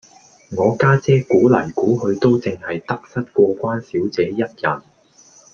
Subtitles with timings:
[0.57, 4.81] 我家姐估黎估去都淨係得失過關小姐一人